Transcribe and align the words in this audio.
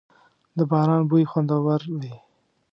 •د 0.57 0.59
باران 0.71 1.01
بوی 1.09 1.23
خوندور 1.31 1.81
وي. 1.99 2.13